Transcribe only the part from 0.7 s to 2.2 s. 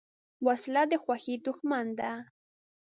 د خوښۍ دښمن ده